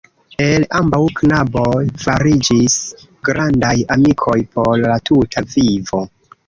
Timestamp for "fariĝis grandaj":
2.05-3.77